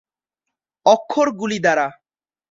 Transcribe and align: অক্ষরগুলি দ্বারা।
অক্ষরগুলি 0.85 1.57
দ্বারা। 1.59 1.87